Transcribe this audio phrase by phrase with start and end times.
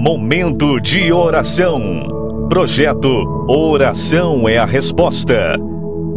[0.00, 2.46] Momento de oração.
[2.48, 3.08] Projeto
[3.48, 5.34] Oração é a Resposta.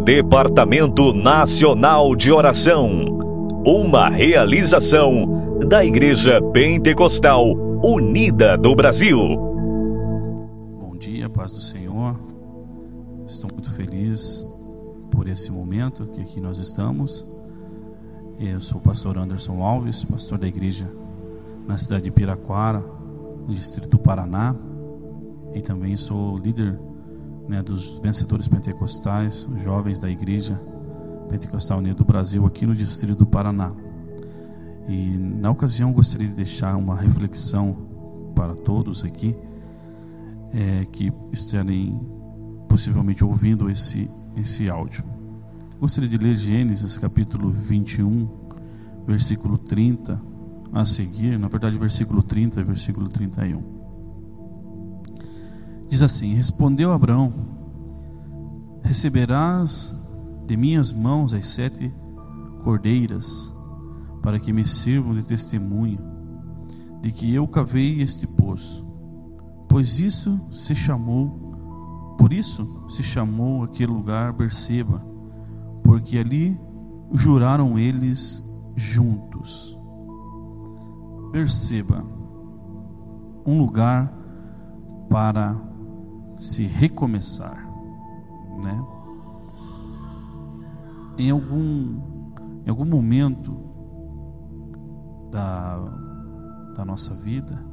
[0.06, 3.18] Departamento Nacional de Oração.
[3.66, 7.44] Uma realização da Igreja Pentecostal
[7.84, 9.18] Unida do Brasil.
[10.80, 12.20] Bom dia, paz do Senhor.
[13.26, 14.46] Estou muito feliz
[15.10, 17.26] por esse momento que aqui nós estamos.
[18.40, 20.86] Eu sou o pastor Anderson Alves, pastor da igreja
[21.68, 22.84] na cidade de Piraquara,
[23.54, 24.56] distrito do Paraná,
[25.54, 26.80] e também sou líder
[27.48, 30.60] né, dos vencedores pentecostais, jovens da igreja
[31.30, 33.74] Pentecostal Unida do Brasil, aqui no distrito do Paraná.
[34.88, 37.76] E na ocasião gostaria de deixar uma reflexão
[38.36, 39.36] para todos aqui
[40.54, 42.00] é, que estarem
[42.68, 45.04] possivelmente ouvindo esse, esse áudio.
[45.80, 48.28] Gostaria de ler Gênesis capítulo 21,
[49.06, 50.31] versículo 30
[50.72, 53.62] a seguir, na verdade, versículo 30 e versículo 31.
[55.90, 57.34] Diz assim: Respondeu Abraão:
[58.84, 60.10] Receberás
[60.48, 61.92] de minhas mãos as sete
[62.64, 63.52] cordeiras,
[64.22, 66.12] para que me sirvam de testemunho
[67.02, 68.86] de que eu cavei este poço.
[69.68, 75.04] Pois isso se chamou, por isso se chamou aquele lugar Berseba,
[75.84, 76.60] porque ali
[77.12, 79.71] juraram eles juntos.
[81.32, 82.04] Perceba
[83.46, 84.14] um lugar
[85.10, 85.56] para
[86.38, 87.66] se recomeçar,
[88.62, 88.86] né?
[91.18, 92.02] Em algum,
[92.66, 93.54] em algum momento
[95.32, 95.78] da,
[96.76, 97.64] da nossa vida,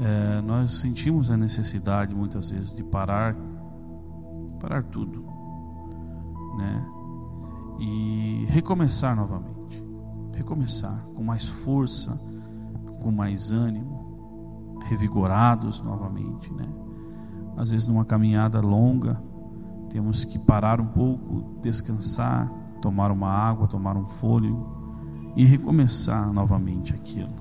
[0.00, 3.36] é, nós sentimos a necessidade muitas vezes de parar,
[4.60, 5.24] parar tudo,
[6.56, 6.90] né?
[7.80, 9.59] E recomeçar novamente
[10.40, 12.18] recomeçar com mais força,
[13.02, 16.66] com mais ânimo, revigorados novamente, né?
[17.56, 19.22] Às vezes numa caminhada longa,
[19.90, 22.50] temos que parar um pouco, descansar,
[22.80, 24.66] tomar uma água, tomar um fôlego
[25.36, 27.40] e recomeçar novamente aquilo.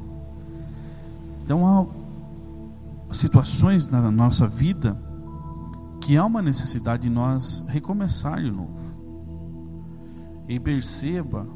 [1.41, 5.01] Então há situações na nossa vida
[6.01, 8.99] que há uma necessidade de nós recomeçar de novo.
[10.47, 11.47] E perceba,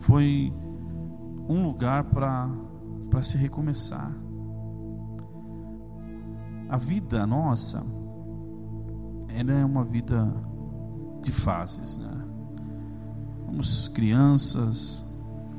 [0.00, 0.52] foi
[1.48, 4.12] um lugar para se recomeçar.
[6.68, 7.84] A vida nossa,
[9.28, 10.32] ela é uma vida
[11.22, 12.24] de fases, né?
[13.46, 15.06] Vamos crianças,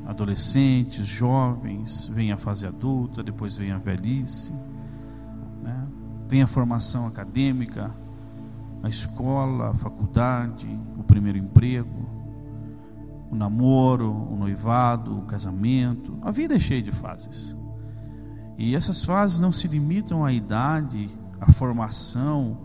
[0.05, 4.53] adolescentes, jovens, vem a fase adulta, depois vem a velhice,
[5.61, 5.87] né?
[6.29, 7.95] vem a formação acadêmica,
[8.83, 10.67] a escola, a faculdade,
[10.97, 12.16] o primeiro emprego,
[13.31, 16.17] o namoro, o noivado, o casamento.
[16.21, 17.55] A vida é cheia de fases.
[18.57, 22.57] E essas fases não se limitam à idade, à formação,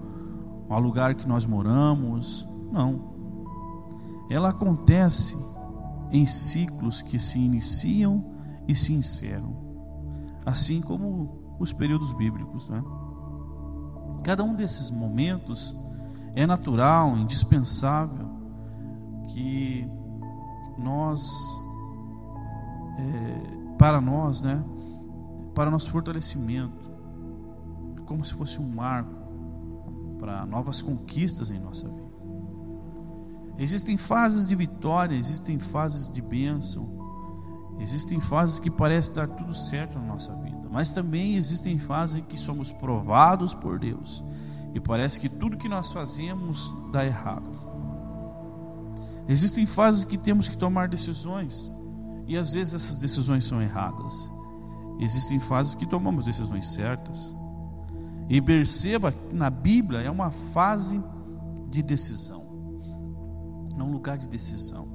[0.68, 2.46] ao lugar que nós moramos.
[2.72, 3.12] Não.
[4.30, 5.36] Ela acontece
[6.10, 8.24] em ciclos que se iniciam
[8.66, 9.54] e se encerram.
[10.46, 12.82] Assim como os períodos bíblicos, né?
[14.24, 15.74] Cada um desses momentos
[16.34, 18.30] é natural, indispensável
[19.28, 19.88] que
[20.78, 21.30] nós,
[22.98, 24.64] é, para nós, né,
[25.54, 26.90] para nosso fortalecimento,
[28.06, 29.22] como se fosse um marco
[30.18, 32.12] para novas conquistas em nossa vida.
[33.58, 39.98] Existem fases de vitória, existem fases de bênção, existem fases que parece dar tudo certo
[39.98, 44.24] na nossa vida, mas também existem fases que somos provados por Deus
[44.74, 47.71] e parece que tudo que nós fazemos dá errado.
[49.32, 51.70] Existem fases que temos que tomar decisões
[52.26, 54.28] e às vezes essas decisões são erradas.
[55.00, 57.34] Existem fases que tomamos decisões certas.
[58.28, 61.02] E perceba que na Bíblia é uma fase
[61.70, 62.42] de decisão.
[63.78, 64.86] É um lugar de decisão.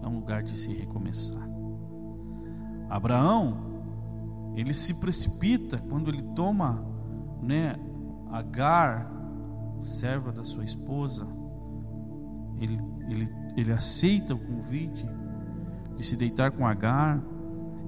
[0.00, 1.48] É um lugar de se recomeçar.
[2.88, 6.86] Abraão, ele se precipita quando ele toma,
[7.42, 7.76] né,
[8.30, 9.10] Agar,
[9.82, 11.26] serva da sua esposa,
[12.60, 12.78] ele,
[13.08, 15.06] ele, ele aceita o convite
[15.96, 17.20] de se deitar com Agar.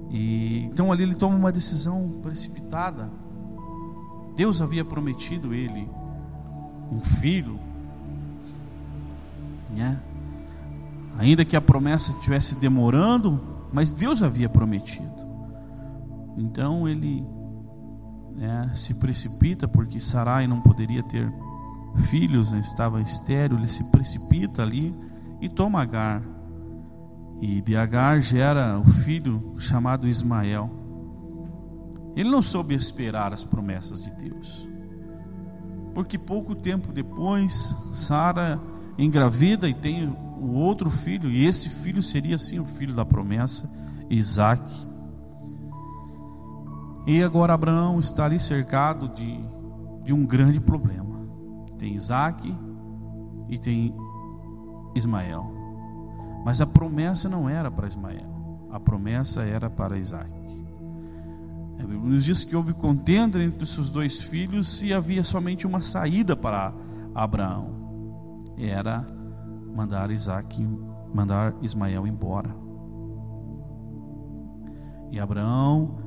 [0.09, 3.11] E então ali ele toma uma decisão precipitada.
[4.35, 5.89] Deus havia prometido ele
[6.91, 7.59] um filho,
[9.71, 10.01] né?
[11.17, 13.39] Ainda que a promessa estivesse demorando,
[13.71, 15.13] mas Deus havia prometido.
[16.35, 17.23] Então ele
[18.35, 21.31] né, se precipita porque Sarai não poderia ter
[21.95, 24.95] filhos, né, estava estéreo, ele se precipita ali
[25.41, 26.21] e toma Agar.
[27.41, 30.69] E de Agar gera o filho chamado Ismael.
[32.15, 34.67] Ele não soube esperar as promessas de Deus.
[35.93, 37.53] Porque pouco tempo depois,
[37.93, 38.61] Sara
[38.97, 43.69] engravida e tem o outro filho, e esse filho seria sim o filho da promessa,
[44.09, 44.61] Isaac.
[47.05, 49.39] E agora Abraão está ali cercado de,
[50.03, 51.12] de um grande problema.
[51.77, 52.55] Tem Isaac
[53.49, 53.95] e tem
[54.95, 55.51] Ismael.
[56.45, 60.33] Mas a promessa não era para Ismael, a promessa era para Isaac.
[61.79, 65.67] A Bíblia nos diz que houve contenda entre os seus dois filhos e havia somente
[65.67, 66.73] uma saída para
[67.13, 68.53] Abraão.
[68.57, 69.05] Era
[69.75, 70.61] mandar Isaac,
[71.13, 72.55] mandar Ismael embora.
[75.11, 75.97] E Abraão,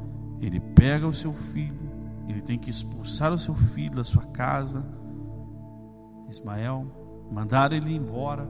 [0.41, 1.91] ele pega o seu filho,
[2.27, 4.85] ele tem que expulsar o seu filho da sua casa,
[6.29, 6.87] Ismael,
[7.31, 8.45] mandar ele embora,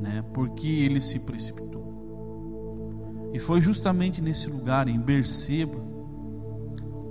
[0.00, 0.24] né?
[0.32, 1.72] Porque ele se precipitou.
[3.32, 5.80] E foi justamente nesse lugar, em Berseba,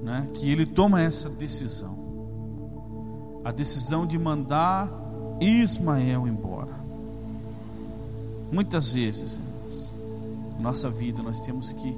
[0.04, 2.00] né, que ele toma essa decisão.
[3.44, 4.92] A decisão de mandar
[5.40, 6.80] Ismael embora.
[8.52, 9.40] Muitas vezes,
[10.58, 11.98] na nossa vida, nós temos que,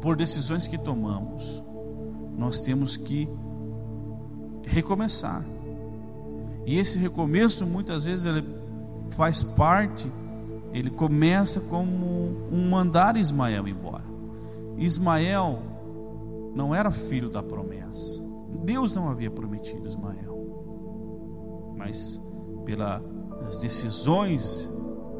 [0.00, 1.62] por decisões que tomamos,
[2.38, 3.28] nós temos que
[4.62, 5.44] recomeçar.
[6.64, 8.44] E esse recomeço, muitas vezes, ele
[9.10, 10.10] faz parte,
[10.72, 11.96] ele começa como
[12.50, 14.04] um mandar Ismael embora.
[14.78, 15.58] Ismael
[16.54, 18.20] não era filho da promessa.
[18.64, 20.32] Deus não havia prometido Ismael.
[21.76, 22.32] Mas
[22.64, 24.70] pelas decisões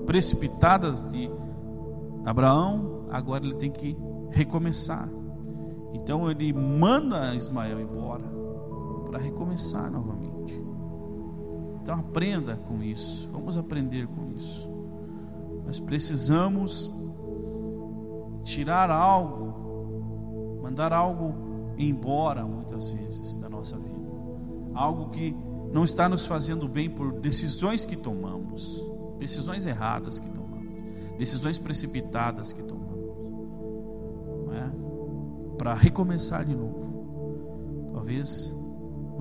[0.07, 1.31] precipitadas de
[2.25, 3.97] Abraão, agora ele tem que
[4.31, 5.09] recomeçar.
[5.93, 8.25] Então ele manda Ismael embora
[9.07, 10.22] para recomeçar novamente.
[11.83, 13.29] Então aprenda com isso.
[13.33, 14.69] Vamos aprender com isso.
[15.67, 17.11] Nós precisamos
[18.45, 21.35] tirar algo, mandar algo
[21.77, 24.13] embora muitas vezes da nossa vida.
[24.75, 25.37] Algo que
[25.73, 28.85] não está nos fazendo bem por decisões que tomamos,
[29.19, 32.83] decisões erradas que tomamos, decisões precipitadas que tomamos.
[34.53, 35.57] É?
[35.59, 37.91] Para recomeçar de novo.
[37.93, 38.62] Talvez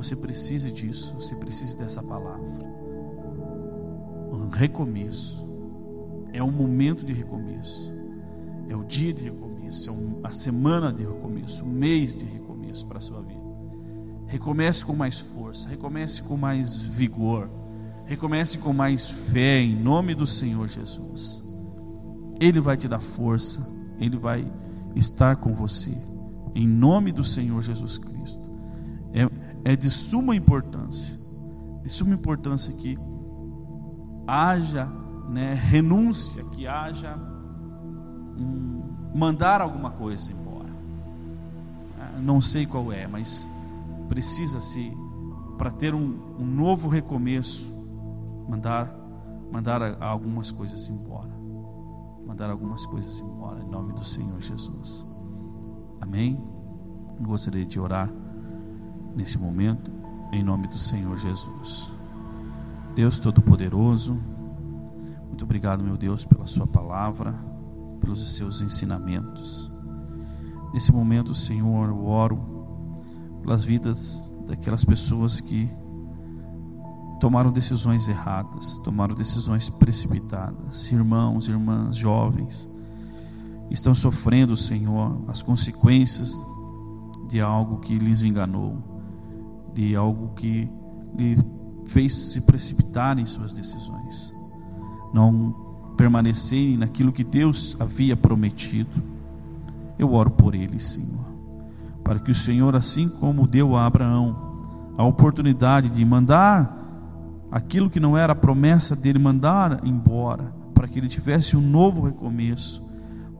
[0.01, 2.65] você precise disso, você precise dessa palavra.
[4.31, 5.47] Um recomeço.
[6.33, 7.93] É um momento de recomeço.
[8.67, 12.97] É o dia de recomeço, é a semana de recomeço, o mês de recomeço para
[12.97, 13.41] a sua vida.
[14.27, 17.49] Recomece com mais força, recomece com mais vigor,
[18.05, 21.43] recomece com mais fé em nome do Senhor Jesus.
[22.39, 24.49] Ele vai te dar força, ele vai
[24.95, 25.95] estar com você
[26.55, 28.49] em nome do Senhor Jesus Cristo.
[29.13, 29.27] É,
[29.63, 31.17] é de suma importância,
[31.83, 32.97] de suma importância que
[34.27, 34.85] haja
[35.29, 37.17] né, renúncia, que haja
[38.37, 38.83] um,
[39.15, 40.69] mandar alguma coisa embora.
[41.99, 43.47] Ah, não sei qual é, mas
[44.07, 44.91] precisa-se,
[45.57, 47.89] para ter um, um, novo recomeço,
[48.49, 48.93] mandar,
[49.51, 51.31] mandar algumas coisas embora.
[52.25, 55.05] Mandar algumas coisas embora, em nome do Senhor Jesus.
[55.99, 56.41] Amém?
[57.21, 58.09] Gostaria de orar
[59.15, 59.91] nesse momento,
[60.31, 61.89] em nome do Senhor Jesus.
[62.95, 64.19] Deus Todo-Poderoso,
[65.27, 67.33] muito obrigado, meu Deus, pela Sua palavra,
[67.99, 69.71] pelos seus ensinamentos.
[70.73, 72.39] Nesse momento, Senhor, eu oro
[73.41, 75.69] pelas vidas daquelas pessoas que
[77.19, 82.67] tomaram decisões erradas, tomaram decisões precipitadas, irmãos, irmãs, jovens,
[83.69, 86.33] estão sofrendo, Senhor, as consequências
[87.27, 88.90] de algo que lhes enganou
[89.73, 90.69] de algo que
[91.17, 91.37] lhe
[91.85, 94.33] fez se precipitar em suas decisões,
[95.13, 98.89] não permanecerem naquilo que Deus havia prometido.
[99.99, 101.25] Eu oro por eles, Senhor,
[102.03, 104.49] para que o Senhor, assim como deu a Abraão
[104.97, 106.77] a oportunidade de mandar
[107.51, 112.01] aquilo que não era a promessa dele, mandar embora, para que ele tivesse um novo
[112.05, 112.89] recomeço,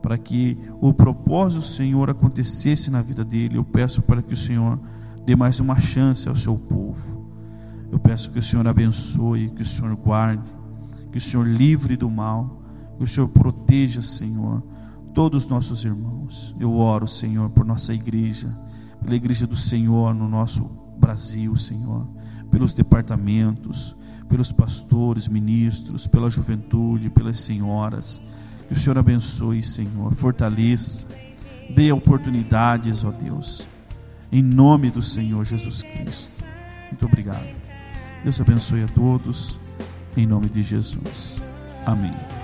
[0.02, 3.56] para que o propósito do Senhor acontecesse na vida dele.
[3.56, 4.78] Eu peço para que o Senhor
[5.24, 7.30] dê mais uma chance ao seu povo.
[7.90, 10.42] Eu peço que o Senhor abençoe, que o Senhor guarde,
[11.10, 12.62] que o Senhor livre do mal,
[12.96, 14.62] que o Senhor proteja, Senhor,
[15.14, 16.54] todos os nossos irmãos.
[16.58, 18.48] Eu oro, Senhor, por nossa igreja,
[19.04, 22.08] pela igreja do Senhor no nosso Brasil, Senhor,
[22.50, 23.96] pelos departamentos,
[24.28, 28.32] pelos pastores, ministros, pela juventude, pelas senhoras.
[28.66, 31.14] Que o Senhor abençoe, Senhor, fortaleça,
[31.74, 33.71] dê oportunidades, ó Deus
[34.32, 36.42] em nome do Senhor Jesus Cristo.
[36.90, 37.46] Muito obrigado.
[38.24, 39.58] Deus abençoe a todos,
[40.16, 41.42] em nome de Jesus.
[41.84, 42.41] Amém.